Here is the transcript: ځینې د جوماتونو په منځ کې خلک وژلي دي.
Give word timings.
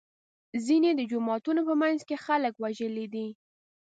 ځینې 0.65 0.89
د 0.95 1.01
جوماتونو 1.11 1.61
په 1.69 1.73
منځ 1.81 1.99
کې 2.07 2.23
خلک 2.25 2.53
وژلي 2.63 3.05
دي. 3.13 3.27